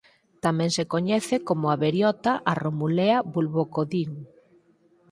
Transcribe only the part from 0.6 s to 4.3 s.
se coñece como aberiota a Romulea bulbocodium.